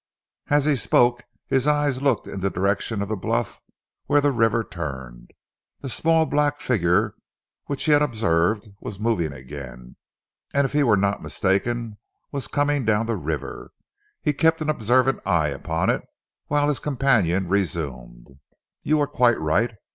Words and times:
As 0.47 0.65
he 0.65 0.75
spoke 0.75 1.21
his 1.45 1.67
eyes 1.67 2.01
looked 2.01 2.25
in 2.25 2.39
the 2.39 2.49
direction 2.49 3.03
of 3.03 3.07
the 3.07 3.15
bluff 3.15 3.61
where 4.07 4.19
the 4.19 4.31
river 4.31 4.63
turned. 4.63 5.29
The 5.81 5.89
small 5.89 6.25
black 6.25 6.59
figure 6.59 7.13
which 7.67 7.83
he 7.83 7.91
had 7.91 8.01
observed 8.01 8.69
was 8.79 8.99
moving 8.99 9.31
again, 9.31 9.97
and 10.55 10.65
if 10.65 10.73
he 10.73 10.81
were 10.81 10.97
not 10.97 11.21
mistaken 11.21 11.99
was 12.31 12.47
coming 12.47 12.83
down 12.83 13.05
the 13.05 13.15
river. 13.15 13.73
He 14.23 14.33
kept 14.33 14.59
an 14.59 14.71
observant 14.71 15.21
eye 15.23 15.49
upon 15.49 15.91
it, 15.91 16.01
whilst 16.49 16.69
his 16.69 16.79
companion 16.79 17.47
resumed. 17.47 18.39
"You 18.81 18.99
are 19.01 19.07
quite 19.07 19.39
right. 19.39 19.75